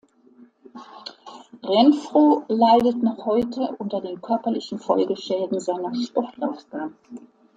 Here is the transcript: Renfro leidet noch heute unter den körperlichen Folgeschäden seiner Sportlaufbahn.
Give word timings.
Renfro 1.61 2.43
leidet 2.49 3.03
noch 3.03 3.23
heute 3.23 3.61
unter 3.77 4.01
den 4.01 4.19
körperlichen 4.19 4.79
Folgeschäden 4.79 5.59
seiner 5.59 5.93
Sportlaufbahn. 5.93 6.95